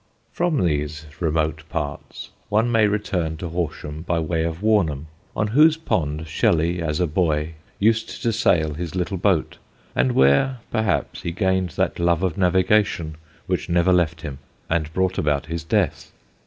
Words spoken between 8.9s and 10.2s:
little boat, and